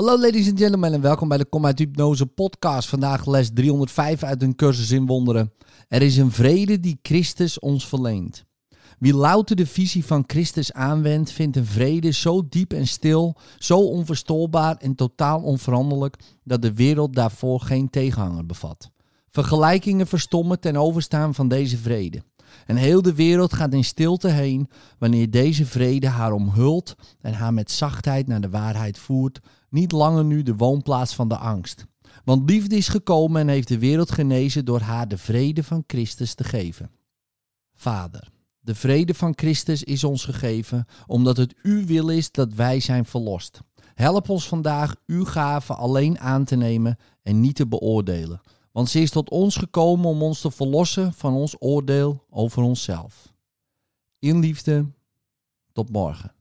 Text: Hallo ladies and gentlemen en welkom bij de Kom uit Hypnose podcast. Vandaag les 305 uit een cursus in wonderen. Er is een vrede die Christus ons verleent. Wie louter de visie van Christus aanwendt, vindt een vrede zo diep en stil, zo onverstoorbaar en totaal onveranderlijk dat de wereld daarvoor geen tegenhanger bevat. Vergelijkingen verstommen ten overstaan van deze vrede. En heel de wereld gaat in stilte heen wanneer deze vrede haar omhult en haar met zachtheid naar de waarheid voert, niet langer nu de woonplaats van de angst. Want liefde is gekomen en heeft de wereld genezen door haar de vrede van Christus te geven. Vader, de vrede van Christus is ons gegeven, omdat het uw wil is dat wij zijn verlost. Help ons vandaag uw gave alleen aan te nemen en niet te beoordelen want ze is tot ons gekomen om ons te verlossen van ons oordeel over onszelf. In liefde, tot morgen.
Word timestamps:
Hallo 0.00 0.18
ladies 0.18 0.48
and 0.48 0.58
gentlemen 0.58 0.92
en 0.92 1.00
welkom 1.00 1.28
bij 1.28 1.38
de 1.38 1.44
Kom 1.44 1.66
uit 1.66 1.78
Hypnose 1.78 2.26
podcast. 2.26 2.88
Vandaag 2.88 3.26
les 3.26 3.50
305 3.54 4.22
uit 4.22 4.42
een 4.42 4.56
cursus 4.56 4.90
in 4.90 5.06
wonderen. 5.06 5.52
Er 5.88 6.02
is 6.02 6.16
een 6.16 6.30
vrede 6.30 6.80
die 6.80 6.98
Christus 7.02 7.58
ons 7.58 7.88
verleent. 7.88 8.44
Wie 8.98 9.14
louter 9.14 9.56
de 9.56 9.66
visie 9.66 10.04
van 10.04 10.24
Christus 10.26 10.72
aanwendt, 10.72 11.32
vindt 11.32 11.56
een 11.56 11.66
vrede 11.66 12.10
zo 12.10 12.48
diep 12.48 12.72
en 12.72 12.86
stil, 12.86 13.36
zo 13.58 13.78
onverstoorbaar 13.78 14.76
en 14.76 14.94
totaal 14.94 15.40
onveranderlijk 15.40 16.16
dat 16.44 16.62
de 16.62 16.74
wereld 16.74 17.14
daarvoor 17.14 17.60
geen 17.60 17.90
tegenhanger 17.90 18.46
bevat. 18.46 18.90
Vergelijkingen 19.30 20.06
verstommen 20.06 20.60
ten 20.60 20.76
overstaan 20.76 21.34
van 21.34 21.48
deze 21.48 21.76
vrede. 21.76 22.22
En 22.66 22.76
heel 22.76 23.02
de 23.02 23.14
wereld 23.14 23.52
gaat 23.52 23.72
in 23.72 23.84
stilte 23.84 24.28
heen 24.28 24.68
wanneer 24.98 25.30
deze 25.30 25.66
vrede 25.66 26.08
haar 26.08 26.32
omhult 26.32 26.94
en 27.20 27.32
haar 27.32 27.54
met 27.54 27.70
zachtheid 27.70 28.26
naar 28.26 28.40
de 28.40 28.50
waarheid 28.50 28.98
voert, 28.98 29.40
niet 29.70 29.92
langer 29.92 30.24
nu 30.24 30.42
de 30.42 30.56
woonplaats 30.56 31.14
van 31.14 31.28
de 31.28 31.36
angst. 31.36 31.84
Want 32.24 32.50
liefde 32.50 32.76
is 32.76 32.88
gekomen 32.88 33.40
en 33.40 33.48
heeft 33.48 33.68
de 33.68 33.78
wereld 33.78 34.12
genezen 34.12 34.64
door 34.64 34.80
haar 34.80 35.08
de 35.08 35.18
vrede 35.18 35.64
van 35.64 35.84
Christus 35.86 36.34
te 36.34 36.44
geven. 36.44 36.90
Vader, 37.74 38.28
de 38.60 38.74
vrede 38.74 39.14
van 39.14 39.32
Christus 39.36 39.82
is 39.82 40.04
ons 40.04 40.24
gegeven, 40.24 40.86
omdat 41.06 41.36
het 41.36 41.54
uw 41.62 41.86
wil 41.86 42.08
is 42.08 42.30
dat 42.30 42.54
wij 42.54 42.80
zijn 42.80 43.04
verlost. 43.04 43.60
Help 43.94 44.28
ons 44.28 44.48
vandaag 44.48 44.96
uw 45.06 45.24
gave 45.24 45.74
alleen 45.74 46.18
aan 46.18 46.44
te 46.44 46.56
nemen 46.56 46.98
en 47.22 47.40
niet 47.40 47.54
te 47.56 47.66
beoordelen 47.66 48.40
want 48.72 48.88
ze 48.88 49.00
is 49.00 49.10
tot 49.10 49.30
ons 49.30 49.56
gekomen 49.56 50.06
om 50.06 50.22
ons 50.22 50.40
te 50.40 50.50
verlossen 50.50 51.12
van 51.12 51.34
ons 51.34 51.56
oordeel 51.58 52.24
over 52.30 52.62
onszelf. 52.62 53.32
In 54.18 54.38
liefde, 54.38 54.86
tot 55.72 55.90
morgen. 55.90 56.39